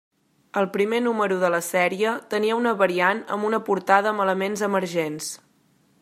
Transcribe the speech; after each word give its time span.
El 0.59 0.67
primer 0.75 0.99
número 1.07 1.35
de 1.43 1.51
la 1.55 1.59
sèrie 1.65 2.13
tenia 2.31 2.57
una 2.61 2.73
variant 2.79 3.21
amb 3.35 3.49
una 3.51 3.59
portada 3.67 4.11
amb 4.13 4.23
elements 4.25 4.65
emergents. 4.69 5.29